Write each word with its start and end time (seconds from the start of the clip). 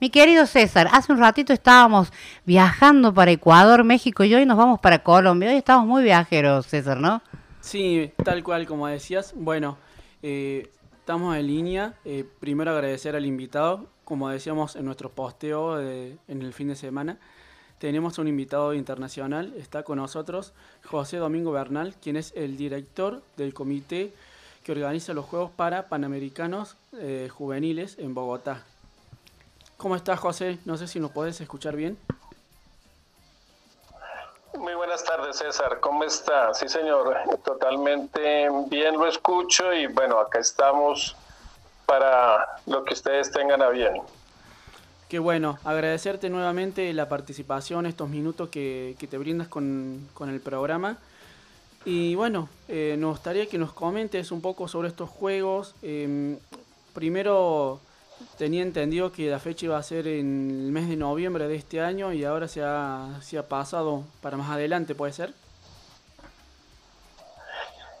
Mi 0.00 0.10
querido 0.10 0.46
César, 0.46 0.86
hace 0.92 1.12
un 1.12 1.18
ratito 1.18 1.52
estábamos 1.52 2.12
viajando 2.46 3.12
para 3.12 3.32
Ecuador, 3.32 3.82
México 3.82 4.22
y 4.22 4.32
hoy 4.32 4.46
nos 4.46 4.56
vamos 4.56 4.78
para 4.78 5.02
Colombia. 5.02 5.50
Hoy 5.50 5.56
estamos 5.56 5.88
muy 5.88 6.04
viajeros, 6.04 6.68
César, 6.68 7.00
¿no? 7.00 7.20
Sí, 7.60 8.12
tal 8.24 8.44
cual 8.44 8.64
como 8.64 8.86
decías. 8.86 9.34
Bueno, 9.34 9.76
eh, 10.22 10.70
estamos 11.00 11.36
en 11.36 11.48
línea. 11.48 11.94
Eh, 12.04 12.24
primero 12.38 12.70
agradecer 12.70 13.16
al 13.16 13.26
invitado, 13.26 13.88
como 14.04 14.28
decíamos 14.28 14.76
en 14.76 14.84
nuestro 14.84 15.10
posteo 15.10 15.80
en 15.80 16.18
el 16.28 16.52
fin 16.52 16.68
de 16.68 16.76
semana. 16.76 17.18
Tenemos 17.80 18.18
un 18.18 18.28
invitado 18.28 18.74
internacional, 18.74 19.52
está 19.56 19.82
con 19.82 19.98
nosotros 19.98 20.52
José 20.84 21.16
Domingo 21.16 21.50
Bernal, 21.50 21.96
quien 22.00 22.14
es 22.14 22.32
el 22.36 22.56
director 22.56 23.20
del 23.36 23.52
comité 23.52 24.12
que 24.62 24.70
organiza 24.70 25.12
los 25.12 25.24
Juegos 25.24 25.50
para 25.50 25.88
Panamericanos 25.88 26.76
eh, 26.92 27.28
Juveniles 27.32 27.96
en 27.98 28.14
Bogotá. 28.14 28.64
¿Cómo 29.78 29.94
estás, 29.94 30.18
José? 30.18 30.58
No 30.64 30.76
sé 30.76 30.88
si 30.88 30.98
nos 30.98 31.12
puedes 31.12 31.40
escuchar 31.40 31.76
bien. 31.76 31.96
Muy 34.58 34.74
buenas 34.74 35.04
tardes, 35.04 35.36
César. 35.36 35.78
¿Cómo 35.78 36.02
está? 36.02 36.52
Sí, 36.52 36.68
señor. 36.68 37.16
Totalmente 37.44 38.48
bien 38.66 38.98
lo 38.98 39.06
escucho 39.06 39.72
y 39.72 39.86
bueno, 39.86 40.18
acá 40.18 40.40
estamos 40.40 41.14
para 41.86 42.44
lo 42.66 42.84
que 42.84 42.92
ustedes 42.92 43.30
tengan 43.30 43.62
a 43.62 43.68
bien. 43.68 44.02
Qué 45.08 45.20
bueno, 45.20 45.60
agradecerte 45.62 46.28
nuevamente 46.28 46.92
la 46.92 47.08
participación, 47.08 47.86
estos 47.86 48.08
minutos 48.08 48.48
que, 48.48 48.96
te 49.08 49.16
brindas 49.16 49.46
con, 49.46 50.08
el 50.22 50.40
programa. 50.40 50.98
Y 51.84 52.16
bueno, 52.16 52.48
eh, 52.66 52.96
nos 52.98 53.10
gustaría 53.10 53.46
que 53.46 53.58
nos 53.58 53.72
comentes 53.72 54.32
un 54.32 54.40
poco 54.40 54.66
sobre 54.66 54.88
estos 54.88 55.08
juegos. 55.08 55.76
Em, 55.82 56.36
primero, 56.94 57.80
tenía 58.36 58.62
entendido 58.62 59.12
que 59.12 59.30
la 59.30 59.38
fecha 59.38 59.66
iba 59.66 59.78
a 59.78 59.82
ser 59.82 60.06
en 60.06 60.50
el 60.66 60.72
mes 60.72 60.88
de 60.88 60.96
noviembre 60.96 61.48
de 61.48 61.56
este 61.56 61.80
año 61.80 62.12
y 62.12 62.24
ahora 62.24 62.48
se 62.48 62.62
ha, 62.62 63.18
se 63.20 63.38
ha 63.38 63.48
pasado 63.48 64.04
para 64.20 64.36
más 64.36 64.50
adelante, 64.50 64.94
¿puede 64.94 65.12
ser? 65.12 65.32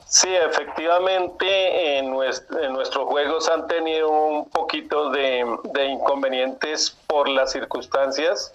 Sí, 0.08 0.34
efectivamente, 0.34 1.98
en, 1.98 2.10
nuestros 2.10 3.06
juegos 3.08 3.46
han 3.50 3.66
tenido 3.66 4.08
un 4.08 4.48
poquito 4.48 5.10
de, 5.10 5.44
inconvenientes 5.86 6.96
por 7.06 7.28
las 7.28 7.52
circunstancias 7.52 8.54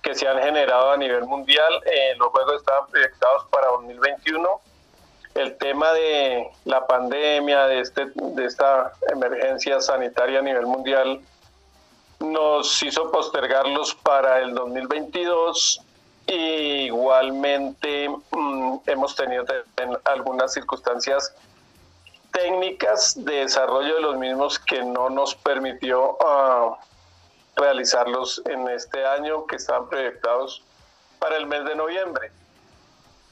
que 0.00 0.14
se 0.14 0.28
han 0.28 0.40
generado 0.40 0.92
a 0.92 0.96
nivel 0.96 1.24
mundial. 1.24 1.82
Eh, 1.86 2.14
los 2.18 2.28
juegos 2.28 2.60
estaban 2.60 2.86
proyectados 2.88 3.46
para 3.50 3.66
2021 3.66 4.60
el 5.36 5.56
tema 5.58 5.92
de 5.92 6.50
la 6.64 6.86
pandemia, 6.86 7.66
de, 7.66 7.80
este, 7.80 8.06
de 8.14 8.44
esta 8.44 8.92
emergencia 9.12 9.80
sanitaria 9.80 10.38
a 10.38 10.42
nivel 10.42 10.66
mundial, 10.66 11.20
nos 12.20 12.82
hizo 12.82 13.10
postergarlos 13.10 13.94
para 13.94 14.40
el 14.40 14.54
2022 14.54 15.82
y 16.26 16.86
igualmente 16.86 18.08
mm, 18.08 18.76
hemos 18.86 19.14
tenido 19.14 19.44
algunas 20.04 20.54
circunstancias 20.54 21.34
técnicas 22.32 23.14
de 23.24 23.36
desarrollo 23.36 23.94
de 23.96 24.00
los 24.00 24.16
mismos 24.16 24.58
que 24.58 24.82
no 24.82 25.10
nos 25.10 25.34
permitió 25.34 26.16
ah, 26.20 26.78
realizarlos 27.54 28.42
en 28.46 28.68
este 28.68 29.06
año 29.06 29.46
que 29.46 29.56
estaban 29.56 29.88
proyectados 29.88 30.62
para 31.18 31.36
el 31.36 31.46
mes 31.46 31.64
de 31.64 31.74
noviembre 31.74 32.32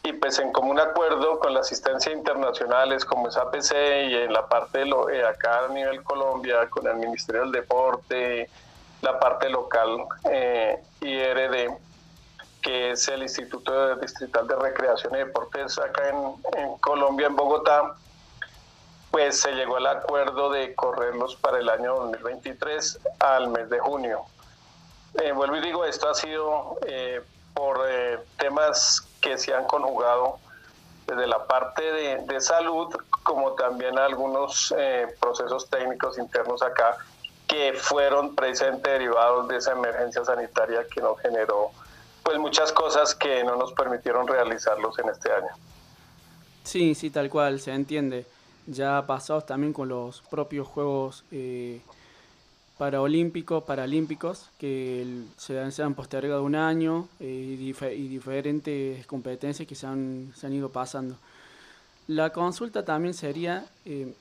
y 0.04 0.12
pues 0.12 0.38
en 0.38 0.52
común 0.52 0.78
acuerdo 0.78 1.40
con 1.40 1.54
la 1.54 1.60
asistencia 1.60 2.12
internacionales 2.12 3.04
como 3.04 3.28
es 3.28 3.36
APC 3.36 3.72
y 4.08 4.14
en 4.14 4.32
la 4.32 4.46
parte 4.46 4.80
de 4.80 4.86
lo, 4.86 5.08
eh, 5.08 5.26
acá 5.26 5.64
a 5.64 5.68
nivel 5.68 6.02
Colombia 6.02 6.68
con 6.68 6.86
el 6.86 6.96
Ministerio 6.96 7.40
del 7.40 7.52
Deporte, 7.52 8.50
la 9.00 9.18
parte 9.18 9.48
local 9.48 10.04
eh, 10.30 10.78
IRD, 11.00 11.76
que 12.60 12.90
es 12.90 13.08
el 13.08 13.22
Instituto 13.22 13.96
Distrital 13.96 14.46
de 14.46 14.56
Recreación 14.56 15.14
y 15.14 15.18
Deportes 15.18 15.78
acá 15.78 16.10
en, 16.10 16.34
en 16.58 16.76
Colombia, 16.78 17.26
en 17.26 17.36
Bogotá, 17.36 17.94
pues 19.10 19.40
se 19.40 19.52
llegó 19.52 19.76
al 19.76 19.86
acuerdo 19.86 20.50
de 20.50 20.74
correrlos 20.74 21.36
para 21.36 21.60
el 21.60 21.68
año 21.70 21.94
2023 21.94 23.00
al 23.20 23.48
mes 23.48 23.70
de 23.70 23.78
junio. 23.78 24.26
Eh, 25.22 25.32
vuelvo 25.32 25.56
y 25.56 25.60
digo, 25.60 25.84
esto 25.84 26.10
ha 26.10 26.14
sido 26.14 26.76
eh, 26.86 27.22
por 27.54 27.80
eh, 27.88 28.18
temas 28.36 29.06
que 29.24 29.38
se 29.38 29.54
han 29.54 29.64
conjugado 29.64 30.38
desde 31.06 31.26
la 31.26 31.46
parte 31.46 31.82
de, 31.82 32.40
salud, 32.42 32.94
como 33.22 33.52
también 33.52 33.98
algunos 33.98 34.74
eh, 34.76 35.06
procesos 35.18 35.68
técnicos 35.70 36.18
internos 36.18 36.62
acá 36.62 36.98
que 37.46 37.72
fueron 37.72 38.34
precisamente 38.34 38.90
derivados 38.90 39.48
de 39.48 39.56
esa 39.56 39.72
emergencia 39.72 40.24
sanitaria 40.24 40.86
que 40.92 41.00
nos 41.00 41.18
generó 41.20 41.70
pues 42.22 42.38
muchas 42.38 42.72
cosas 42.72 43.14
que 43.14 43.44
no 43.44 43.56
nos 43.56 43.72
permitieron 43.72 44.26
realizarlos 44.26 44.98
en 44.98 45.08
este 45.08 45.30
año. 45.32 45.50
Sí, 46.62 46.94
sí, 46.94 47.10
tal 47.10 47.28
cual, 47.30 47.60
se 47.60 47.72
entiende. 47.72 48.26
Ya 48.66 49.04
pasados 49.06 49.44
también 49.44 49.72
con 49.72 49.88
los 49.88 50.22
propios 50.22 50.66
Juegos 50.66 51.24
eh, 51.30 51.80
paraolímpicos, 52.78 53.62
paralímpicos, 53.64 54.50
que 54.58 55.22
se 55.36 55.82
han, 55.82 55.94
postergado 55.94 56.42
un 56.42 56.56
año 56.56 57.08
eh, 57.20 57.56
y, 57.58 58.08
diferentes 58.08 59.06
competencias 59.06 59.68
que 59.68 59.74
se 59.74 59.86
han, 59.86 60.32
ido 60.50 60.68
pasando. 60.70 61.16
La 62.06 62.30
consulta 62.30 62.84
también 62.84 63.14
sería 63.14 63.64
eh, 63.86 64.14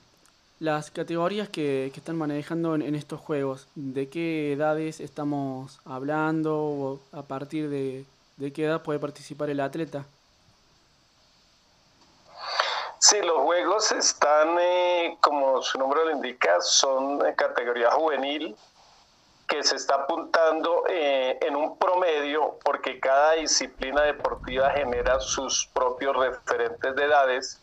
las 0.59 0.91
categorías 0.91 1.49
que, 1.49 1.89
que 1.93 1.99
están 1.99 2.15
manejando 2.15 2.75
en, 2.75 2.95
estos 2.95 3.19
juegos, 3.19 3.67
de 3.75 4.07
qué 4.07 4.53
edades 4.53 4.99
estamos 4.99 5.79
hablando 5.83 6.57
o 6.57 6.99
a 7.11 7.23
partir 7.23 7.69
de, 7.69 8.05
de 8.37 8.53
qué 8.53 8.65
edad 8.65 8.83
puede 8.83 8.99
participar 8.99 9.49
el 9.49 9.59
atleta. 9.59 10.05
Sí, 13.05 13.21
los 13.21 13.39
juegos 13.39 13.91
están, 13.91 14.57
eh, 14.61 15.17
como 15.19 15.61
su 15.61 15.77
nombre 15.77 16.05
lo 16.05 16.11
indica, 16.11 16.61
son 16.61 17.19
de 17.19 17.35
categoría 17.35 17.91
juvenil, 17.91 18.55
que 19.45 19.61
se 19.61 19.75
está 19.75 19.95
apuntando 19.95 20.85
eh, 20.87 21.37
en 21.41 21.57
un 21.57 21.77
promedio 21.77 22.57
porque 22.63 23.01
cada 23.01 23.33
disciplina 23.33 24.03
deportiva 24.03 24.69
genera 24.69 25.19
sus 25.19 25.69
propios 25.73 26.15
referentes 26.15 26.95
de 26.95 27.03
edades. 27.03 27.61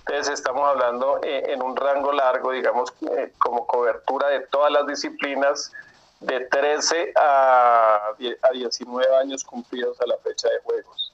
Entonces 0.00 0.34
estamos 0.34 0.68
hablando 0.68 1.20
eh, 1.22 1.44
en 1.52 1.62
un 1.62 1.76
rango 1.76 2.10
largo, 2.10 2.50
digamos, 2.50 2.92
como 3.38 3.68
cobertura 3.68 4.26
de 4.26 4.40
todas 4.40 4.72
las 4.72 4.88
disciplinas, 4.88 5.70
de 6.18 6.40
13 6.46 7.12
a, 7.14 8.08
a 8.42 8.50
19 8.52 9.16
años 9.18 9.44
cumplidos 9.44 10.00
a 10.00 10.06
la 10.06 10.16
fecha 10.18 10.48
de 10.48 10.58
juegos. 10.64 11.09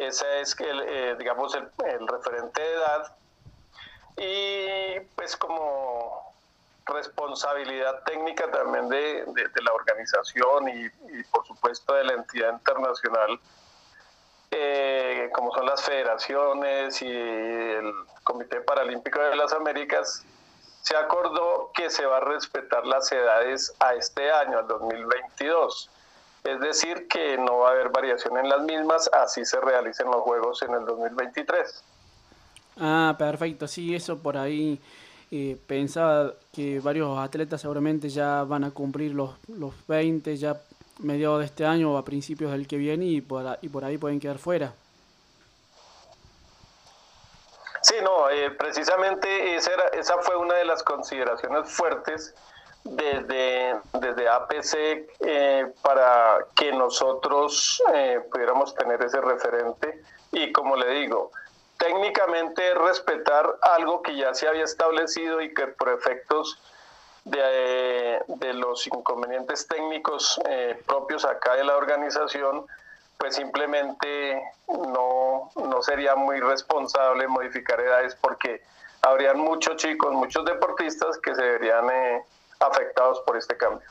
Ese 0.00 0.40
es, 0.40 0.58
el, 0.60 0.80
eh, 0.80 1.14
digamos, 1.18 1.54
el, 1.54 2.08
referente 2.08 2.58
de 2.58 2.72
edad. 2.72 3.16
Y 4.16 5.00
pues 5.14 5.36
como 5.36 6.34
responsabilidad 6.86 8.02
técnica 8.04 8.50
también 8.50 8.88
de, 8.88 9.26
la 9.62 9.72
organización 9.74 10.68
y, 10.70 11.22
por 11.24 11.46
supuesto 11.46 11.92
de 11.92 12.04
la 12.04 12.14
entidad 12.14 12.54
internacional, 12.54 13.38
eh, 14.50 15.28
como 15.34 15.52
son 15.52 15.66
las 15.66 15.82
federaciones 15.82 17.02
y 17.02 17.10
el 17.10 17.92
Comité 18.24 18.62
Paralímpico 18.62 19.20
de 19.20 19.36
las 19.36 19.52
Américas, 19.52 20.24
se 20.80 20.96
acordó 20.96 21.72
que 21.74 21.90
se 21.90 22.06
va 22.06 22.16
a 22.16 22.20
respetar 22.20 22.86
las 22.86 23.12
edades 23.12 23.74
a 23.80 23.94
este 23.94 24.32
año, 24.32 24.60
al 24.60 24.66
2022. 24.66 25.90
Es 26.44 26.60
decir, 26.60 27.06
que 27.08 27.36
no 27.36 27.58
va 27.58 27.68
a 27.68 27.72
haber 27.72 27.90
variación 27.90 28.38
en 28.38 28.48
las 28.48 28.62
mismas, 28.62 29.10
así 29.12 29.44
se 29.44 29.60
realicen 29.60 30.06
los 30.06 30.22
juegos 30.22 30.62
en 30.62 30.72
el 30.74 30.84
2023. 30.86 31.84
Ah, 32.78 33.14
perfecto, 33.18 33.68
sí, 33.68 33.94
eso 33.94 34.18
por 34.18 34.38
ahí 34.38 34.80
eh, 35.30 35.58
pensaba 35.66 36.32
que 36.52 36.80
varios 36.80 37.18
atletas 37.18 37.60
seguramente 37.60 38.08
ya 38.08 38.42
van 38.44 38.64
a 38.64 38.70
cumplir 38.70 39.14
los, 39.14 39.30
los 39.48 39.74
20 39.86 40.36
ya 40.36 40.56
mediados 40.98 41.40
de 41.40 41.44
este 41.44 41.66
año 41.66 41.92
o 41.92 41.98
a 41.98 42.04
principios 42.04 42.52
del 42.52 42.66
que 42.66 42.76
viene 42.76 43.04
y 43.04 43.20
por, 43.20 43.58
y 43.60 43.68
por 43.68 43.84
ahí 43.84 43.98
pueden 43.98 44.18
quedar 44.18 44.38
fuera. 44.38 44.72
Sí, 47.82 47.94
no, 48.02 48.28
eh, 48.28 48.50
precisamente 48.50 49.54
esa, 49.54 49.72
era, 49.72 49.84
esa 49.88 50.18
fue 50.18 50.36
una 50.36 50.54
de 50.54 50.64
las 50.64 50.82
consideraciones 50.82 51.70
fuertes 51.70 52.34
desde, 52.84 53.78
desde 53.92 54.28
APC 54.28 55.08
eh, 55.20 55.72
para 55.82 56.38
que 56.56 56.72
nosotros 56.72 57.82
eh, 57.94 58.20
pudiéramos 58.30 58.74
tener 58.74 59.02
ese 59.02 59.20
referente. 59.20 60.02
Y 60.32 60.52
como 60.52 60.76
le 60.76 60.88
digo, 60.90 61.30
técnicamente 61.78 62.74
respetar 62.74 63.56
algo 63.62 64.02
que 64.02 64.16
ya 64.16 64.34
se 64.34 64.48
había 64.48 64.64
establecido 64.64 65.40
y 65.40 65.52
que 65.54 65.66
por 65.66 65.90
efectos 65.90 66.60
de, 67.24 68.20
de 68.26 68.54
los 68.54 68.86
inconvenientes 68.86 69.66
técnicos 69.66 70.40
eh, 70.48 70.80
propios 70.86 71.24
acá 71.24 71.54
de 71.54 71.64
la 71.64 71.76
organización, 71.76 72.66
pues 73.18 73.36
simplemente 73.36 74.42
no, 74.68 75.50
no 75.54 75.82
sería 75.82 76.16
muy 76.16 76.40
responsable 76.40 77.28
modificar 77.28 77.78
edades 77.78 78.16
porque 78.16 78.62
habrían 79.02 79.38
muchos 79.38 79.76
chicos, 79.76 80.12
muchos 80.12 80.44
deportistas 80.46 81.18
que 81.18 81.34
se 81.34 81.42
deberían 81.42 81.86
afectados 82.60 83.20
por 83.26 83.36
este 83.36 83.56
cambio. 83.56 83.88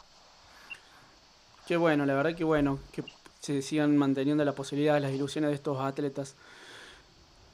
Qué 1.67 1.77
bueno, 1.77 2.05
la 2.05 2.15
verdad 2.15 2.35
que 2.35 2.43
bueno, 2.43 2.79
que 2.91 3.03
se 3.39 3.61
sigan 3.61 3.95
manteniendo 3.97 4.43
la 4.43 4.53
posibilidad 4.53 4.95
de 4.95 5.01
las 5.01 5.11
ilusiones 5.11 5.49
de 5.49 5.55
estos 5.55 5.79
atletas. 5.79 6.35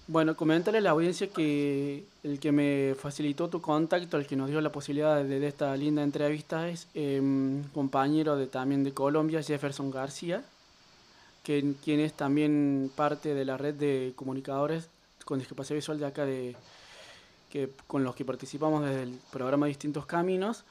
Bueno, 0.07 0.35
comentarle 0.35 0.77
a 0.77 0.81
la 0.81 0.91
audiencia 0.91 1.27
que 1.27 2.05
el 2.23 2.39
que 2.39 2.51
me 2.51 2.95
facilitó 2.95 3.49
tu 3.49 3.59
contacto, 3.59 4.17
el 4.17 4.27
que 4.27 4.35
nos 4.35 4.49
dio 4.49 4.61
la 4.61 4.71
posibilidad 4.71 5.23
de, 5.23 5.47
esta 5.47 5.75
linda 5.75 6.03
entrevista 6.03 6.69
es 6.69 6.87
eh, 6.93 7.19
compañero 7.73 8.35
de, 8.35 8.45
también 8.45 8.83
de 8.83 8.93
Colombia, 8.93 9.41
Jefferson 9.41 9.89
García, 9.89 10.43
que, 11.43 11.73
quien 11.83 11.99
es 11.99 12.13
también 12.13 12.91
parte 12.95 13.33
de 13.33 13.45
la 13.45 13.57
red 13.57 13.73
de 13.73 14.13
comunicadores 14.15 14.89
con 15.25 15.39
discapacidad 15.39 15.75
visual 15.75 15.99
de 15.99 16.05
acá, 16.05 16.23
de, 16.23 16.55
que, 17.49 17.71
con 17.87 18.03
los 18.03 18.15
que 18.15 18.25
participamos 18.25 18.85
desde 18.85 19.03
el 19.03 19.19
programa 19.31 19.65
Distintos 19.65 20.05
Caminos. 20.05 20.65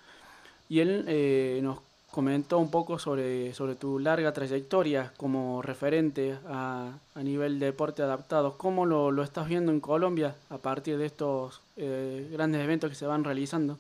Y 0.69 0.81
él 0.81 1.05
eh, 1.09 1.61
nos 1.63 1.79
comentó 2.11 2.59
un 2.59 2.71
poco 2.71 3.01
sobre, 3.01 3.53
sobre 3.55 3.75
tu 3.75 3.99
larga 3.99 4.33
trayectoria 4.33 5.13
como 5.17 5.63
referente 5.63 6.39
a, 6.49 6.93
a 7.15 7.21
nivel 7.21 7.59
de 7.59 7.67
deporte 7.67 8.03
adaptado. 8.03 8.57
¿Cómo 8.57 8.87
lo, 8.87 9.11
lo, 9.11 9.25
estás 9.25 9.49
viendo 9.49 9.73
en 9.73 9.81
Colombia 9.81 10.37
a 10.49 10.59
partir 10.59 10.97
de 10.97 11.07
estos 11.07 11.61
eh, 11.77 12.29
grandes 12.31 12.63
eventos 12.63 12.89
que 12.89 12.95
se 12.95 13.07
van 13.07 13.25
realizando? 13.25 13.79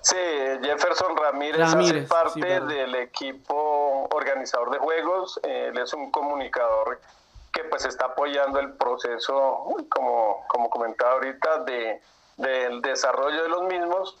Sí, 0.00 0.16
Jefferson 0.62 1.16
Ramírez, 1.16 1.60
hace 1.60 2.02
parte 2.02 2.60
del 2.60 2.94
equipo 2.94 4.08
organizador 4.12 4.70
de 4.70 4.78
juegos. 4.78 5.40
Él 5.42 5.76
es 5.76 5.92
un 5.92 6.12
comunicador 6.12 7.00
que 7.52 7.64
pues 7.64 7.84
está 7.84 8.06
apoyando 8.06 8.60
el 8.60 8.74
proceso, 8.74 9.66
como, 9.90 10.44
como 10.48 10.70
comentaba 10.70 11.14
ahorita, 11.14 11.64
de, 11.64 12.00
del 12.38 12.80
desarrollo 12.80 13.42
de 13.42 13.48
los 13.48 13.62
mismos. 13.64 14.16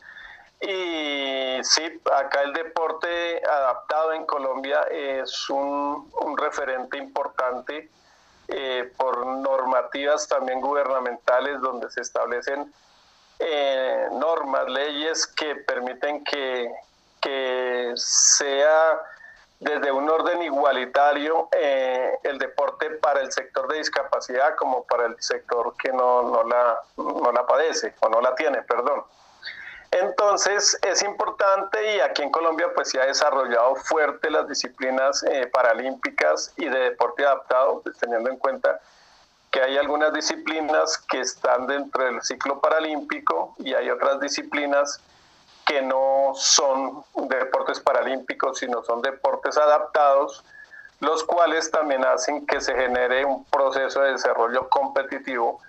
Y 0.60 1.58
sí, 1.62 2.00
acá 2.12 2.42
el 2.42 2.52
deporte 2.52 3.40
adaptado 3.48 4.12
en 4.12 4.26
Colombia 4.26 4.82
es 4.90 5.48
un, 5.48 6.10
referente 6.36 6.98
importante 6.98 7.90
eh, 8.48 8.92
por 8.96 9.24
normativas 9.26 10.26
también 10.28 10.60
gubernamentales 10.60 11.60
donde 11.60 11.90
se 11.90 12.00
establecen 12.00 12.72
eh, 13.38 14.08
normas, 14.12 14.68
leyes 14.68 15.26
que 15.26 15.54
permiten 15.56 16.24
que, 16.24 16.72
que 17.20 17.92
sea 17.94 19.00
desde 19.60 19.90
un 19.90 20.08
orden 20.08 20.42
igualitario 20.42 21.48
eh, 21.52 22.18
el 22.22 22.38
deporte 22.38 22.90
para 22.90 23.20
el 23.20 23.32
sector 23.32 23.66
de 23.68 23.78
discapacidad 23.78 24.54
como 24.56 24.84
para 24.84 25.06
el 25.06 25.16
sector 25.20 25.74
que 25.76 25.92
no, 25.92 26.22
no, 26.22 26.44
la, 26.44 26.78
no 26.96 27.32
la 27.32 27.46
padece 27.46 27.94
o 28.00 28.08
no 28.08 28.20
la 28.20 28.34
tiene, 28.34 28.62
perdón. 28.62 29.02
Entonces 29.90 30.78
es 30.82 31.02
importante 31.02 31.96
y 31.96 32.00
aquí 32.00 32.22
en 32.22 32.30
Colombia 32.30 32.68
pues 32.74 32.90
se 32.90 33.00
ha 33.00 33.06
desarrollado 33.06 33.74
fuerte 33.76 34.30
las 34.30 34.46
disciplinas 34.46 35.24
eh, 35.24 35.46
paralímpicas 35.46 36.52
y 36.56 36.68
de 36.68 36.78
deporte 36.78 37.24
adaptado, 37.24 37.82
teniendo 37.98 38.28
en 38.28 38.36
cuenta 38.36 38.80
que 39.50 39.62
hay 39.62 39.78
algunas 39.78 40.12
disciplinas 40.12 40.98
que 40.98 41.20
están 41.20 41.66
dentro 41.66 42.04
del 42.04 42.22
ciclo 42.22 42.60
paralímpico 42.60 43.54
y 43.58 43.72
hay 43.72 43.88
otras 43.90 44.20
disciplinas 44.20 45.00
que 45.68 45.82
no 45.82 46.32
son 46.34 47.04
deportes 47.28 47.78
paralímpicos, 47.78 48.58
sino 48.58 48.82
son 48.82 49.02
deportes 49.02 49.58
adaptados, 49.58 50.42
los 51.00 51.22
cuales 51.24 51.70
también 51.70 52.06
hacen 52.06 52.46
que 52.46 52.62
se 52.62 52.74
genere 52.74 53.26
un 53.26 53.44
proceso 53.44 54.00
de 54.00 54.12
desarrollo 54.12 54.70
competitivo 54.70 55.60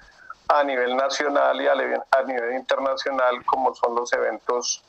a 0.47 0.63
nivel 0.63 0.95
nacional 0.95 1.61
y 1.61 1.67
a 1.67 1.75
nivel 2.23 2.53
internacional, 2.53 3.43
como 3.45 3.75
son 3.75 3.93
los 3.93 4.13
eventos 4.13 4.81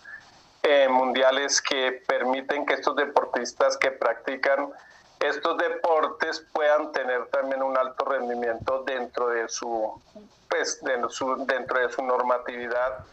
eh, 0.63 0.89
mundiales 0.89 1.61
que 1.61 2.03
permiten 2.07 2.65
que 2.65 2.75
estos 2.75 2.95
deportistas 2.95 3.77
que 3.79 3.91
practican 3.91 4.73
estos 5.19 5.59
deportes 5.59 6.47
puedan 6.53 6.93
tener 6.93 7.27
también 7.27 7.65
un 7.65 7.77
alto 7.77 8.05
rendimiento 8.05 8.85
dentro 8.85 9.29
de 9.29 9.49
su, 9.49 10.01
pues, 10.49 10.81
dentro 10.83 11.81
de 11.81 11.91
su 11.91 12.03
normatividad 12.03 13.05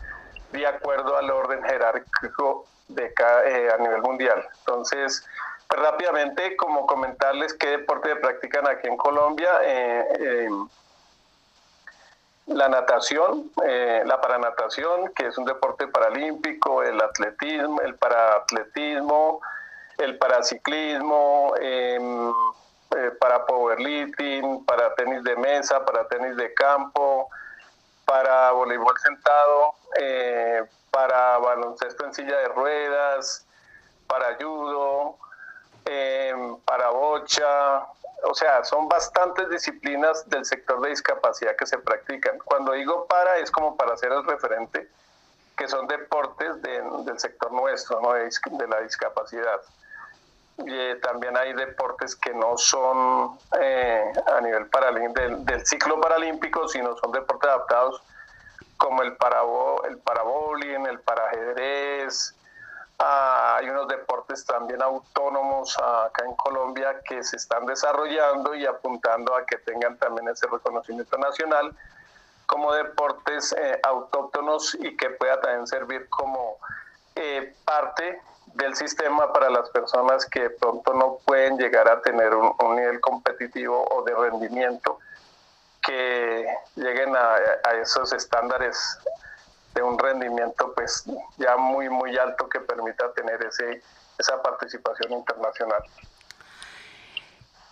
de 0.51 0.67
acuerdo 0.67 1.17
al 1.17 1.29
orden 1.29 1.63
jerárquico 1.63 2.65
de 2.87 3.13
eh, 3.45 3.69
a 3.73 3.77
nivel 3.77 4.01
mundial. 4.01 4.47
Entonces, 4.59 5.25
pues, 5.67 5.81
rápidamente, 5.81 6.55
como 6.55 6.85
comentarles 6.85 7.53
qué 7.53 7.69
deporte 7.69 8.15
practican 8.15 8.67
aquí 8.67 8.87
en 8.87 8.97
Colombia. 8.97 9.49
Eh, 9.63 10.49
la 12.47 12.69
natación, 12.69 13.51
eh, 13.65 14.03
la 14.05 14.21
paranatación, 14.21 15.11
que 15.13 15.27
es 15.27 15.37
un 15.37 15.45
deporte 15.45 15.87
paralímpico, 15.87 16.81
el 16.81 16.99
atletismo, 17.01 17.81
el 17.81 17.95
paraatletismo, 17.95 19.41
el 19.97 20.17
paraciclismo, 20.17 21.53
em, 21.59 22.29
eh, 22.95 23.11
para 23.19 23.45
powerlifting, 23.45 24.63
para 24.65 24.95
tenis 24.95 25.23
de 25.23 25.35
mesa, 25.35 25.83
para 25.85 26.07
tenis 26.07 26.37
de 26.37 26.53
campo, 26.53 27.29
para 28.07 28.51
voleibol 28.51 28.97
sentado, 28.99 29.75
eh, 29.99 30.63
para 30.91 31.37
baloncesto 31.39 32.05
en 32.05 32.13
silla 32.13 32.37
de 32.37 32.47
ruedas, 32.47 33.45
para 34.07 34.37
judo, 34.37 35.17
em, 35.83 36.55
para 36.61 36.89
bocha, 36.89 37.85
o 38.23 38.33
sea, 38.33 38.63
son 38.63 38.87
bastantes 38.87 39.49
disciplinas 39.49 40.27
del 40.29 40.45
sector 40.45 40.79
de 40.81 40.89
discapacidad 40.89 41.55
que 41.57 41.65
se 41.65 41.77
practican. 41.79 42.39
Cuando 42.39 42.71
digo 42.71 43.05
para, 43.07 43.37
es 43.39 43.51
como 43.51 43.75
para 43.75 43.93
hacer 43.93 44.11
el 44.13 44.23
referente, 44.25 44.89
que 45.57 45.67
son 45.67 45.85
deportes 45.87 46.61
del 46.61 47.19
sector 47.19 47.51
nuestro, 47.51 47.99
¿no? 47.99 48.13
de, 48.13 48.67
la 48.69 48.79
discapacidad. 48.81 49.59
Eh, 50.65 50.99
también 51.03 51.37
hay 51.37 51.53
deportes 51.53 52.15
que 52.15 52.33
no 52.33 52.57
son 52.57 53.37
eh, 53.59 54.11
a 54.25 54.41
nivel 54.41 54.67
del, 55.13 55.45
del, 55.45 55.65
ciclo 55.65 56.01
paralímpico, 56.01 56.67
sino 56.67 56.97
son 56.97 57.11
deportes 57.11 57.49
adaptados 57.49 58.01
como 58.77 59.03
el, 59.03 59.15
para, 59.17 59.41
el 59.87 59.97
parabowling, 59.99 60.87
el 60.87 60.99
parajedrez, 60.99 62.35
Ah, 62.99 63.57
hay 63.59 63.69
unos 63.69 63.87
deportes 63.87 64.43
también 64.43 64.81
autónomos 64.81 65.77
acá 65.77 66.25
en 66.25 66.35
Colombia 66.35 66.99
que 67.05 67.23
se 67.23 67.35
están 67.35 67.67
desarrollando 67.67 68.55
y 68.55 68.65
apuntando 68.65 69.35
a 69.35 69.45
que 69.45 69.57
tengan 69.57 69.97
también 69.97 70.27
ese 70.29 70.47
reconocimiento 70.47 71.15
nacional 71.19 71.75
como 72.47 72.73
deportes 72.73 73.53
eh, 73.53 73.79
autóctonos 73.83 74.75
y 74.81 74.97
que 74.97 75.11
pueda 75.11 75.39
también 75.39 75.67
servir 75.67 76.09
como 76.09 76.57
eh, 77.15 77.55
parte 77.65 78.19
del 78.57 78.75
sistema 78.75 79.31
para 79.31 79.49
las 79.49 79.69
personas 79.69 80.25
que 80.25 80.49
pronto 80.49 80.93
no 80.93 81.19
pueden 81.25 81.57
llegar 81.57 81.87
a 81.87 82.01
tener 82.01 82.33
un, 82.33 82.75
nivel 82.75 82.99
competitivo 82.99 83.85
o 83.91 84.03
de 84.03 84.15
rendimiento 84.15 84.99
que 85.81 86.45
lleguen 86.75 87.15
a, 87.15 87.71
esos 87.81 88.11
estándares 88.13 88.97
de 89.73 89.83
un 89.83 89.97
rendimiento 89.97 90.73
pues 90.75 91.03
ya 91.37 91.55
muy 91.55 91.87
muy 91.89 92.17
alto 92.17 92.49
que 92.49 92.59
permita 92.59 93.11
tener 93.13 93.43
ese 93.45 93.81
esa 94.17 94.41
participación 94.41 95.13
internacional. 95.13 95.83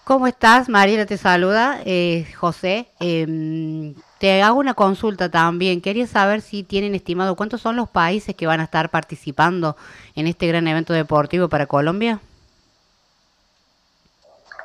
¿Cómo 0.04 0.28
estás? 0.28 0.70
Mariela 0.70 1.08
te 1.08 1.18
saluda, 1.18 1.80
eh, 1.84 2.32
José. 2.38 2.92
Em, 3.00 3.96
te 4.20 4.42
hago 4.42 4.60
una 4.60 4.74
consulta 4.74 5.30
también. 5.30 5.82
Quería 5.82 6.08
saber 6.08 6.42
si 6.42 6.64
tienen 6.64 6.96
estimado 6.96 7.36
cuántos 7.36 7.62
son 7.62 7.76
los 7.76 7.90
países 7.90 8.36
que 8.36 8.48
van 8.48 8.60
a 8.60 8.64
estar 8.64 8.90
participando 8.90 9.76
en 10.16 10.28
este 10.28 10.48
gran 10.48 10.68
evento 10.68 10.94
deportivo 10.94 11.50
para 11.50 11.68
Colombia. 11.68 12.20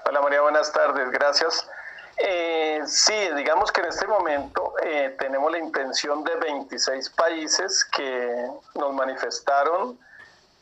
Hola 0.07 0.21
María, 0.23 0.41
buenas 0.41 0.73
tardes, 0.73 1.11
gracias. 1.11 1.69
Eh, 2.17 2.81
sí, 2.87 3.15
digamos 3.37 3.73
que 3.73 3.81
en 3.81 3.87
este 3.87 4.07
momento 4.07 4.75
eh, 4.83 5.17
tenemos 5.19 5.51
la 5.51 5.59
intención 5.59 6.23
de 6.23 6.37
26 6.37 7.11
países 7.11 7.85
que 7.85 8.47
nos 8.75 8.93
manifestaron 8.93 9.99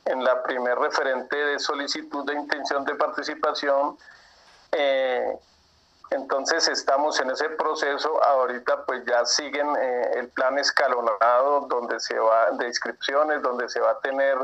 en 0.05 0.23
la 0.23 0.43
primer 0.43 0.79
referente 0.79 1.37
de 1.37 1.59
solicitud 1.59 2.25
de 2.27 2.35
intención 2.35 2.85
de 2.85 2.95
participación. 2.95 3.99
Eh, 4.73 5.37
entonces 6.11 6.69
estamos 6.69 7.21
en 7.21 7.31
ese 7.31 7.49
proceso. 7.51 8.23
Ahorita 8.25 8.85
pues 8.85 9.05
ya 9.05 9.25
siguen 9.25 9.69
eh, 9.77 10.11
el 10.17 10.29
plan 10.29 10.59
escalonado 10.59 11.67
donde 11.69 12.01
se 12.01 12.19
va 12.19 12.51
de 12.53 12.67
inscripciones, 12.67 13.43
donde 13.43 13.69
se 13.69 13.81
va 13.81 13.91
a 13.91 13.99
tener 14.01 14.37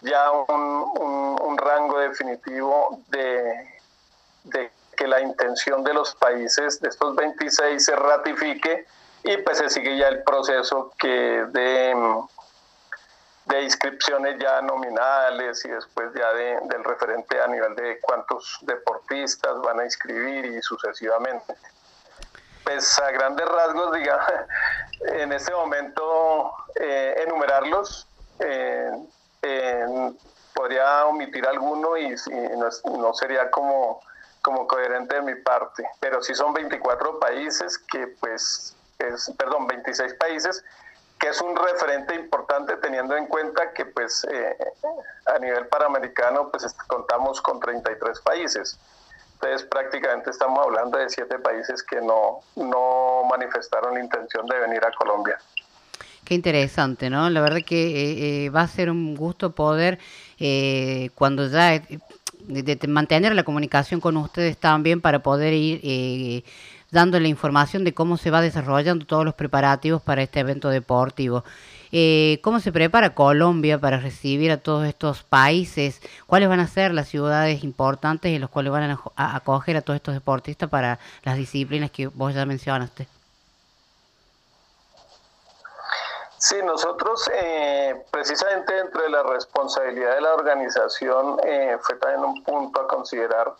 ya 0.00 0.30
un, 0.30 1.56
rango 1.56 1.98
definitivo 1.98 3.00
de, 3.08 3.80
de 4.44 4.70
que 4.96 5.06
la 5.06 5.20
intención 5.20 5.82
de 5.82 5.94
los 5.94 6.14
países, 6.16 6.80
de 6.80 6.88
estos 6.88 7.14
26, 7.14 7.82
se 7.82 7.96
ratifique 7.96 8.86
y 9.22 9.36
pues 9.38 9.58
se 9.58 9.70
sigue 9.70 9.96
ya 9.96 10.08
el 10.08 10.22
proceso 10.22 10.92
que 10.98 11.08
de, 11.08 11.94
de 13.46 13.62
inscripciones 13.62 14.38
ya 14.38 14.62
nominales 14.62 15.64
y 15.64 15.68
después 15.68 16.10
ya 16.14 16.32
de, 16.32 16.58
del 16.64 16.84
referente 16.84 17.40
a 17.40 17.46
nivel 17.46 17.74
de 17.74 18.00
cuántos 18.00 18.58
deportistas 18.62 19.60
van 19.60 19.80
a 19.80 19.84
inscribir 19.84 20.46
y 20.46 20.62
sucesivamente. 20.62 21.54
Pues 22.64 22.98
a 22.98 23.10
grandes 23.10 23.46
rasgos, 23.46 23.92
diga, 23.92 24.46
en 25.08 25.32
este 25.32 25.52
momento 25.52 26.54
eh, 26.76 27.22
enumerarlos, 27.26 28.08
eh, 28.38 28.90
podría 30.54 31.04
omitir 31.04 31.46
alguno 31.46 31.98
y, 31.98 32.14
no, 32.98 33.12
sería 33.12 33.50
como, 33.50 34.00
como 34.40 34.66
coherente 34.66 35.16
de 35.16 35.22
mi 35.22 35.34
parte. 35.34 35.86
Pero 36.00 36.22
sí 36.22 36.34
son 36.34 36.54
24 36.54 37.18
países 37.18 37.76
que 37.76 38.06
pues, 38.20 38.74
es, 38.98 39.30
perdón, 39.36 39.66
26 39.66 40.14
países 40.14 40.64
que 41.24 41.30
es 41.30 41.40
un 41.40 41.56
referente 41.56 42.14
importante 42.14 42.76
teniendo 42.82 43.16
en 43.16 43.26
cuenta 43.26 43.72
que 43.72 43.86
pues 43.86 44.26
eh, 44.30 44.58
a 45.34 45.38
nivel 45.38 45.66
panamericano 45.68 46.50
pues 46.50 46.66
contamos 46.86 47.40
con 47.40 47.58
33 47.60 48.20
países. 48.20 48.78
Entonces 49.32 49.66
prácticamente 49.66 50.28
estamos 50.28 50.66
hablando 50.66 50.98
de 50.98 51.08
siete 51.08 51.38
países 51.38 51.82
que 51.82 51.96
no, 52.02 52.40
no 52.56 53.22
manifestaron 53.30 53.94
la 53.94 54.00
intención 54.00 54.44
de 54.46 54.58
venir 54.58 54.84
a 54.84 54.92
Colombia. 54.92 55.38
Qué 56.26 56.34
interesante, 56.34 57.08
¿no? 57.08 57.30
La 57.30 57.40
verdad 57.40 57.60
que 57.66 57.86
eh, 57.86 58.44
eh, 58.44 58.50
va 58.50 58.60
a 58.60 58.68
ser 58.68 58.90
un 58.90 59.16
gusto 59.16 59.54
poder, 59.54 59.98
cuando 61.14 61.48
ya, 61.48 61.80
mantener 62.86 63.34
la 63.34 63.44
comunicación 63.44 63.98
con 63.98 64.18
ustedes 64.18 64.58
también 64.58 65.00
para 65.00 65.20
poder 65.20 65.54
ir 65.54 66.44
dando 66.94 67.20
la 67.20 67.28
información 67.28 67.84
de 67.84 67.92
cómo 67.92 68.16
se 68.16 68.30
va 68.30 68.40
desarrollando 68.40 69.04
todos 69.04 69.26
los 69.26 69.34
preparativos 69.34 70.00
para 70.00 70.22
este 70.22 70.40
evento 70.40 70.70
deportivo. 70.70 71.44
¿Cómo 72.42 72.58
se 72.58 72.72
prepara 72.72 73.14
Colombia 73.14 73.78
para 73.78 73.98
recibir 73.98 74.50
a 74.50 74.56
todos 74.56 74.84
estos 74.86 75.22
países? 75.22 76.00
¿Cuáles 76.26 76.48
van 76.48 76.58
a 76.58 76.66
ser 76.66 76.92
las 76.92 77.06
ciudades 77.06 77.62
importantes 77.62 78.32
en 78.32 78.40
las 78.40 78.50
cuales 78.50 78.72
van 78.72 78.98
a 79.16 79.36
acoger 79.36 79.76
a 79.76 79.82
todos 79.82 79.98
estos 79.98 80.14
deportistas 80.14 80.68
para 80.68 80.98
las 81.22 81.36
disciplinas 81.36 81.92
que 81.92 82.08
vos 82.08 82.34
ya 82.34 82.46
mencionaste? 82.46 83.06
Sí, 86.44 86.56
nosotros 86.62 87.26
eh, 87.32 88.04
precisamente 88.10 88.74
dentro 88.74 89.02
de 89.02 89.08
la 89.08 89.22
responsabilidad 89.22 90.14
de 90.14 90.20
la 90.20 90.34
organización 90.34 91.40
eh, 91.42 91.78
fue 91.80 91.96
también 91.96 92.22
un 92.22 92.44
punto 92.44 92.82
a 92.82 92.86
considerar 92.86 93.54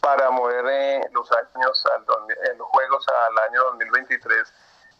para 0.00 0.30
mover 0.30 0.64
eh, 0.68 1.10
los 1.12 1.30
años, 1.32 1.86
al, 1.86 2.04
los 2.56 2.68
Juegos 2.68 3.06
al 3.08 3.38
año 3.50 3.62
2023, 3.64 4.52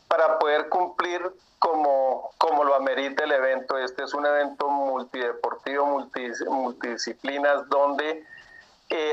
para 0.09 0.39
poder 0.39 0.69
cumplir 0.69 1.31
como, 1.59 2.31
como 2.39 2.65
lo 2.65 2.75
amerita 2.75 3.25
el 3.25 3.33
evento. 3.33 3.79
Este 3.79 4.05
es 4.05 4.15
un 4.15 4.27
evento 4.27 4.69
multideportivo, 4.69 5.87
multidisciplinas, 5.87 7.69
donde 7.69 8.25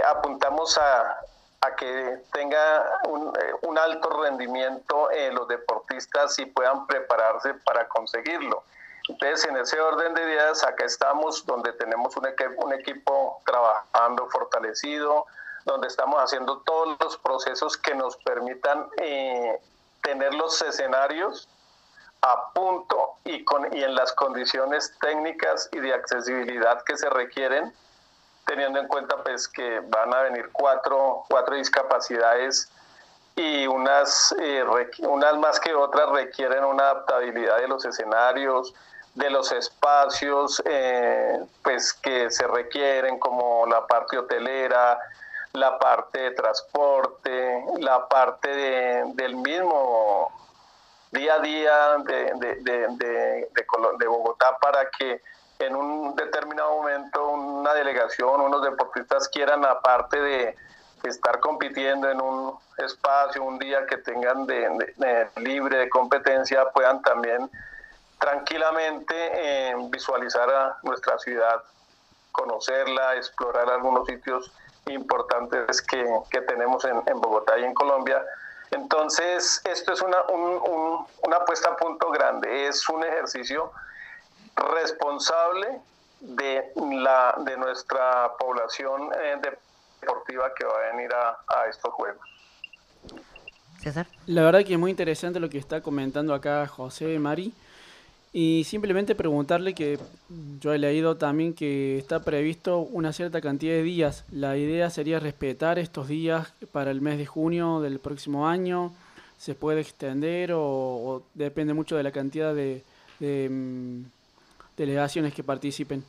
apuntamos 0.06 0.78
a, 0.78 1.20
a 1.62 1.76
que 1.76 2.20
tenga 2.32 3.00
un, 3.08 3.28
eh, 3.30 3.54
un 3.64 3.78
alto 3.78 4.10
rendimiento 4.22 5.10
eh, 5.12 5.32
los 5.32 5.48
deportistas 5.48 6.38
y 6.40 6.46
puedan 6.46 6.86
prepararse 6.88 7.54
para 7.66 7.88
conseguirlo. 7.88 8.64
Entonces, 9.10 9.46
en 9.46 9.58
ese 9.58 9.80
orden 9.80 10.14
de 10.14 10.22
ideas, 10.22 10.64
acá 10.64 10.86
estamos 10.86 11.46
donde 11.46 11.72
tenemos 11.74 12.16
un, 12.18 12.28
un 12.58 12.74
equipo 12.74 13.42
trabajando 13.46 14.28
fortalecido, 14.30 15.26
donde 15.68 15.88
estamos 15.88 16.20
haciendo 16.20 16.60
todos 16.60 16.98
los 17.00 17.18
procesos 17.18 17.78
que 17.78 17.94
nos 17.94 18.18
permitan 18.18 18.88
eh, 18.98 19.60
tener 20.02 20.34
los 20.34 20.62
escenarios 20.62 21.48
a 22.22 22.52
punto 22.54 23.18
y, 23.26 23.44
con, 23.44 23.72
y 23.76 23.84
en 23.84 23.94
las 23.94 24.14
condiciones 24.14 24.98
técnicas 25.00 25.70
y 25.72 25.80
de 25.80 25.94
accesibilidad 25.94 26.82
que 26.84 26.98
se 26.98 27.10
requieren 27.10 27.74
teniendo 28.48 28.80
en 28.80 28.88
cuenta 28.88 29.22
pues 29.24 29.48
que 29.48 29.82
van 29.82 30.14
a 30.14 30.22
venir 30.22 30.50
cuatro, 30.54 31.26
cuatro 31.30 31.56
discapacidades 31.56 32.72
y 33.36 33.68
unas, 33.68 34.34
eh, 34.40 34.64
unas 35.00 35.38
más 35.38 35.60
que 35.60 35.76
otras 35.76 36.10
requieren 36.10 36.64
una 36.64 36.84
adaptabilidad 36.84 37.58
de 37.58 37.68
los 37.68 37.86
escenarios, 37.86 38.74
de 39.14 39.30
los 39.30 39.52
espacios 39.52 40.62
eh, 40.66 41.40
pues 41.62 41.94
que 41.94 42.32
se 42.32 42.48
requieren 42.48 43.20
como 43.20 43.66
la 43.68 43.86
parte 43.86 44.18
hotelera, 44.18 44.98
la 45.58 45.78
parte 45.80 46.20
de 46.20 46.32
transporte, 46.32 47.64
la 47.80 48.08
parte 48.08 48.50
del 49.14 49.36
mismo 49.36 50.32
día 51.12 51.36
a 51.36 51.40
día 51.40 51.98
de, 52.06 52.34
de, 52.62 53.46
de 54.00 54.08
Bogotá 54.08 54.58
para 54.62 54.90
que 54.92 55.22
en 55.60 55.76
un 55.76 56.16
determinado 56.16 56.78
momento 56.78 57.28
una 57.30 57.74
delegación, 57.74 58.42
unos 58.42 58.62
deportistas 58.62 59.28
quieran, 59.30 59.66
aparte 59.66 60.20
de 60.20 60.56
estar 61.04 61.40
compitiendo 61.40 62.10
en 62.10 62.22
un 62.22 62.58
espacio, 62.78 63.44
un 63.44 63.58
día 63.58 63.86
que 63.88 63.98
tengan 63.98 64.46
de, 64.46 65.30
libre 65.38 65.78
de 65.78 65.90
competencia, 65.90 66.70
puedan 66.72 67.02
también 67.02 67.50
tranquilamente 68.20 69.16
eh, 69.16 69.76
visualizar 69.90 70.50
a 70.50 70.78
nuestra 70.84 71.18
ciudad, 71.20 71.64
conocerla, 72.32 73.16
explorar 73.16 73.70
algunos 73.70 74.08
sitios 74.08 74.52
importantes 74.94 75.82
que, 75.82 76.42
tenemos 76.48 76.86
en, 76.86 77.20
Bogotá 77.20 77.58
y 77.60 77.64
en 77.64 77.74
Colombia. 77.74 78.24
Entonces, 78.72 79.62
esto 79.66 79.94
es 79.94 80.02
una, 80.02 80.18
una 81.24 81.46
puesta 81.46 81.70
a 81.70 81.76
punto 81.78 82.10
grande, 82.12 82.68
es 82.68 82.88
un 82.90 83.04
ejercicio 83.04 83.72
responsable 84.56 85.80
de, 86.20 86.72
la, 86.76 87.36
de 87.46 87.58
nuestra 87.58 88.32
población 88.38 89.12
eh, 89.22 89.38
deportiva 90.02 90.52
que 90.56 90.66
va 90.66 90.74
a 90.74 90.92
venir 90.92 91.12
a, 91.14 91.66
estos 91.70 91.94
Juegos. 91.94 92.22
César. 93.80 94.08
La 94.26 94.42
verdad 94.44 94.64
que 94.66 94.74
es 94.74 94.80
muy 94.80 94.92
interesante 94.92 95.40
lo 95.40 95.50
que 95.50 95.60
está 95.60 95.82
comentando 95.82 96.34
acá 96.34 96.68
José 96.68 97.20
Mari. 97.20 97.54
Y 98.40 98.66
simplemente 98.66 99.16
preguntarle 99.16 99.74
que 99.74 99.98
yo 100.62 100.72
he 100.72 100.78
leído 100.78 101.18
también 101.18 101.56
que 101.56 101.98
está 101.98 102.20
previsto 102.20 102.82
una 102.82 103.12
cierta 103.12 103.42
cantidad 103.42 103.74
de 103.74 103.82
días. 103.82 104.26
La 104.32 104.56
idea 104.58 104.92
sería 104.92 105.20
respetar 105.20 105.80
estos 105.80 106.08
días 106.08 106.54
para 106.72 106.92
el 106.92 107.02
mes 107.02 107.18
de 107.18 107.26
junio 107.26 107.82
del 107.82 107.98
próximo 107.98 108.48
año. 108.48 108.94
¿Se 109.40 109.56
puede 109.56 109.82
extender 109.82 110.52
o, 110.54 111.24
depende 111.34 111.74
mucho 111.74 111.98
de 111.98 112.04
la 112.04 112.12
cantidad 112.12 112.54
de, 112.54 112.84
mm, 113.20 114.04
delegaciones 114.78 115.34
que 115.34 115.44
participen? 115.44 116.04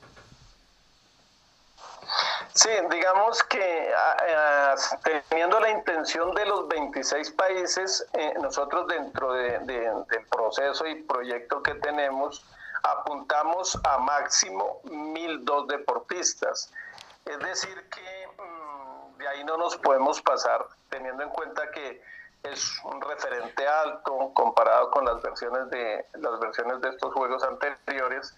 Sí, 2.58 2.70
digamos 2.90 3.40
que 3.44 3.94
teniendo 5.28 5.60
la 5.60 5.70
intención 5.70 6.34
de 6.34 6.44
los 6.44 6.66
26 6.66 7.30
países, 7.30 8.04
eh, 8.14 8.34
nosotros 8.42 8.88
dentro 8.88 9.32
del 9.32 10.04
proceso 10.28 10.84
y 10.84 10.96
proyecto 11.04 11.62
que 11.62 11.76
tenemos, 11.76 12.44
apuntamos 12.82 13.78
a 13.84 13.98
máximo 13.98 14.80
1.002 14.86 15.68
deportistas. 15.68 16.72
Es 17.26 17.38
decir, 17.38 17.88
que 17.90 18.26
mm, 18.42 19.18
de 19.18 19.28
ahí 19.28 19.44
no 19.44 19.56
nos 19.56 19.76
podemos 19.76 20.20
pasar, 20.20 20.66
teniendo 20.88 21.22
en 21.22 21.30
cuenta 21.30 21.70
que 21.70 22.02
es 22.42 22.76
un 22.82 23.00
referente 23.00 23.68
alto 23.68 24.32
comparado 24.34 24.90
con 24.90 25.04
las 25.04 25.22
versiones 25.22 25.70
de 25.70 26.04
las 26.14 26.40
versiones 26.40 26.80
de 26.80 26.88
estos 26.88 27.14
juegos 27.14 27.40
anteriores 27.44 28.34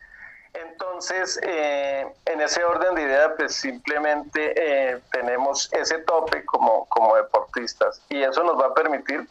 entonces, 0.52 1.38
eh, 1.42 2.06
en 2.24 2.40
ese 2.40 2.64
orden 2.64 2.94
de 2.94 3.02
idea, 3.02 3.34
pues 3.36 3.54
simplemente 3.54 4.54
eh, 4.56 5.00
tenemos 5.12 5.72
ese 5.72 5.98
tope 5.98 6.44
como, 6.44 6.86
como 6.86 7.16
deportistas 7.16 8.02
y 8.08 8.22
eso 8.22 8.42
nos 8.42 8.60
va 8.60 8.66
a 8.66 8.74
permitir 8.74 9.28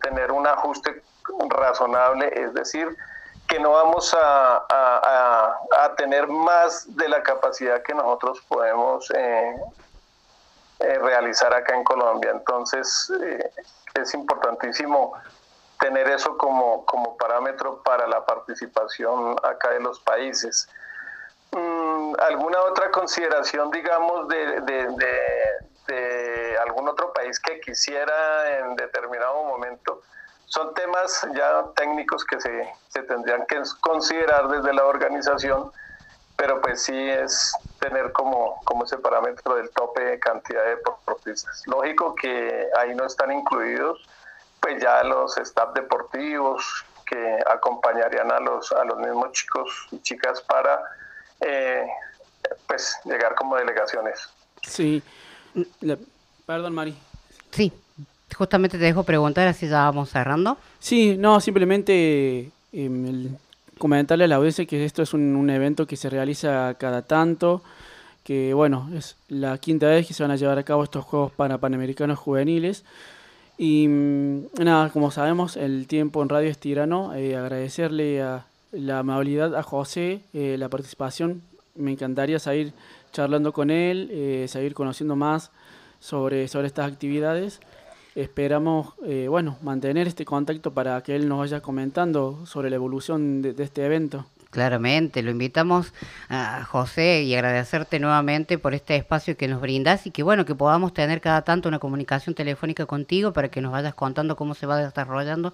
tener 0.00 0.32
un 0.32 0.46
ajuste 0.46 1.02
razonable, 1.50 2.30
es 2.34 2.54
decir, 2.54 2.96
que 3.46 3.58
no 3.58 3.72
vamos 3.72 4.14
a, 4.14 4.64
a, 4.68 5.94
tener 5.96 6.26
más 6.28 6.96
de 6.96 7.08
la 7.08 7.22
capacidad 7.22 7.82
que 7.82 7.94
nosotros 7.94 8.40
podemos 8.46 9.10
eh, 9.14 9.56
realizar 10.78 11.52
acá 11.52 11.74
en 11.74 11.82
Colombia. 11.82 12.30
Entonces, 12.30 13.10
es 13.94 14.14
importantísimo 14.14 15.14
tener 15.78 16.08
eso 16.08 16.36
como, 16.36 16.84
como 16.86 17.16
parámetro 17.16 17.82
para 17.82 18.06
la 18.06 18.24
participación 18.24 19.36
acá 19.42 19.70
de 19.70 19.80
los 19.80 20.00
países. 20.00 20.68
Mm, 21.52 22.14
¿Alguna 22.20 22.60
otra 22.62 22.90
consideración, 22.90 23.70
digamos, 23.70 24.28
de, 24.28 24.60
de, 24.60 26.58
algún 26.60 26.88
otro 26.88 27.12
país 27.12 27.40
que 27.40 27.60
quisiera 27.60 28.58
en 28.58 28.76
determinado 28.76 29.42
momento? 29.44 30.02
Son 30.46 30.74
temas 30.74 31.26
ya 31.34 31.64
técnicos 31.76 32.24
que 32.24 32.40
se, 32.40 32.74
se 32.88 33.02
tendrían 33.02 33.46
que 33.46 33.62
considerar 33.80 34.48
desde 34.48 34.72
la 34.72 34.84
organización, 34.84 35.70
pero 36.36 36.60
pues 36.60 36.82
sí 36.82 37.10
es 37.10 37.54
tener 37.78 38.12
como, 38.12 38.60
como 38.64 38.84
ese 38.84 38.98
parámetro 38.98 39.54
del 39.54 39.70
tope 39.70 40.02
de 40.02 40.18
cantidad 40.18 40.62
de 40.64 40.76
deportistas. 40.76 41.62
Lógico 41.66 42.14
que 42.14 42.68
ahí 42.78 42.94
no 42.94 43.04
están 43.04 43.32
incluidos 43.32 44.06
pues 44.60 44.82
ya 44.82 45.02
los 45.04 45.36
staff 45.38 45.74
deportivos 45.74 46.84
que 47.06 47.38
acompañarían 47.46 48.30
a 48.30 48.40
los, 48.40 48.70
a 48.72 48.84
los 48.84 48.98
mismos 48.98 49.32
chicos 49.32 49.70
y 49.90 50.00
chicas 50.00 50.42
para 50.42 50.80
eh, 51.40 51.86
pues 52.66 52.98
llegar 53.04 53.34
como 53.34 53.56
delegaciones. 53.56 54.28
Sí, 54.62 55.02
perdón 56.46 56.74
Mari. 56.74 56.96
Sí, 57.50 57.72
justamente 58.36 58.78
te 58.78 58.84
dejo 58.84 59.04
preguntar 59.04 59.48
así 59.48 59.68
ya 59.68 59.84
vamos 59.84 60.10
cerrando. 60.10 60.58
Sí, 60.78 61.16
no, 61.16 61.40
simplemente 61.40 62.50
em, 62.72 63.36
comentarle 63.78 64.24
a 64.24 64.28
la 64.28 64.36
audiencia 64.36 64.66
que 64.66 64.84
esto 64.84 65.02
es 65.02 65.14
un, 65.14 65.48
evento 65.50 65.86
que 65.86 65.96
se 65.96 66.10
realiza 66.10 66.74
cada 66.74 67.02
tanto, 67.02 67.62
que 68.24 68.52
bueno, 68.52 68.90
es 68.94 69.16
la 69.28 69.56
quinta 69.58 69.86
vez 69.86 70.06
que 70.06 70.14
se 70.14 70.22
van 70.22 70.32
a 70.32 70.36
llevar 70.36 70.58
a 70.58 70.62
cabo 70.64 70.84
estos 70.84 71.04
Juegos 71.04 71.32
Panamericanos 71.32 72.18
Juveniles. 72.18 72.84
Y 73.58 73.88
mm, 73.88 74.46
nada, 74.60 74.88
como 74.90 75.10
sabemos, 75.10 75.56
el 75.56 75.88
tiempo 75.88 76.22
en 76.22 76.28
radio 76.28 76.48
es 76.48 76.58
tirano. 76.58 77.14
Eh, 77.14 77.36
agradecerle 77.36 78.22
a 78.22 78.46
la 78.70 79.00
amabilidad 79.00 79.56
a 79.56 79.64
José, 79.64 80.20
eh, 80.32 80.56
la 80.56 80.68
participación. 80.68 81.42
Me 81.74 81.90
encantaría 81.90 82.38
seguir 82.38 82.72
charlando 83.12 83.52
con 83.52 83.70
él, 83.70 84.08
eh, 84.12 84.46
seguir 84.48 84.74
conociendo 84.74 85.16
más 85.16 85.50
sobre, 85.98 86.46
sobre 86.46 86.68
estas 86.68 86.90
actividades. 86.90 87.60
Esperamos, 88.14 88.94
bueno, 89.28 89.58
mantener 89.62 90.08
este 90.08 90.24
contacto 90.24 90.72
para 90.72 91.00
que 91.04 91.14
él 91.14 91.28
nos 91.28 91.38
vaya 91.38 91.60
comentando 91.60 92.44
sobre 92.46 92.68
la 92.68 92.74
evolución 92.74 93.42
de 93.42 93.62
este 93.62 93.84
evento. 93.84 94.26
Claramente, 94.50 95.22
lo 95.22 95.30
invitamos 95.30 95.92
a 96.30 96.64
José 96.64 97.22
y 97.22 97.34
agradecerte 97.34 98.00
nuevamente 98.00 98.56
por 98.56 98.72
este 98.72 98.96
espacio 98.96 99.36
que 99.36 99.46
nos 99.46 99.60
brindas 99.60 100.06
y 100.06 100.10
que 100.10 100.22
bueno, 100.22 100.46
que 100.46 100.54
podamos 100.54 100.94
tener 100.94 101.20
cada 101.20 101.42
tanto 101.42 101.68
una 101.68 101.78
comunicación 101.78 102.34
telefónica 102.34 102.86
contigo 102.86 103.34
para 103.34 103.50
que 103.50 103.60
nos 103.60 103.72
vayas 103.72 103.94
contando 103.94 104.36
cómo 104.36 104.54
se 104.54 104.66
va 104.66 104.78
desarrollando 104.78 105.52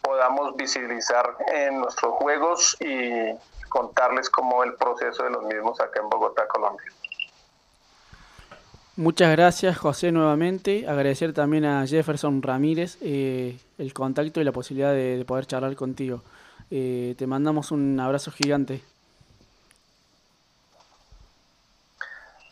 podamos 0.01 0.55
visibilizar 0.57 1.37
en 1.49 1.81
nuestros 1.81 2.15
juegos 2.15 2.77
y 2.81 3.35
contarles 3.71 4.31
cómo 4.31 4.63
el 4.63 4.75
proceso 4.75 5.25
de 5.25 5.31
los 5.31 5.43
mismos 5.45 5.81
acá 5.81 6.01
en 6.01 6.09
Bogotá, 6.09 6.47
Colombia. 6.47 6.87
Muchas 8.97 9.33
gracias 9.33 9.77
José 9.77 10.13
nuevamente, 10.13 10.87
agradecer 10.87 11.33
también 11.33 11.65
a 11.65 11.85
Jefferson 11.85 12.41
Ramírez 12.41 12.97
eh, 13.01 13.59
el 13.77 13.93
contacto 13.93 14.41
y 14.41 14.45
la 14.45 14.53
posibilidad 14.53 14.93
de, 14.93 15.25
poder 15.27 15.47
charlar 15.47 15.75
contigo. 15.75 16.23
Eh, 16.71 17.17
te 17.19 17.27
mandamos 17.27 17.73
un 17.73 17.99
abrazo 17.99 18.31
gigante. 18.31 18.83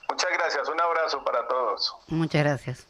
Muchas 0.08 0.30
gracias, 0.32 0.68
un 0.68 0.80
abrazo 0.80 1.24
para 1.24 1.46
todos. 1.46 1.94
Muchas 2.08 2.42
gracias. 2.42 2.86